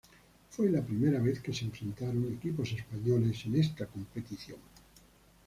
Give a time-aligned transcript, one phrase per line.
[0.49, 4.57] Fue la primera vez que se enfrentaron equipos españoles en esta competición.